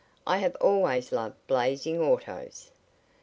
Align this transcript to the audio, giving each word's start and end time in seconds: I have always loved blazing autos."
I 0.25 0.39
have 0.39 0.55
always 0.55 1.11
loved 1.11 1.35
blazing 1.45 2.01
autos." 2.01 2.71